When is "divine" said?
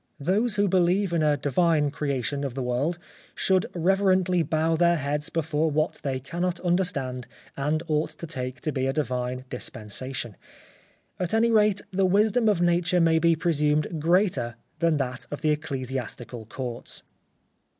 1.37-1.91, 8.93-9.45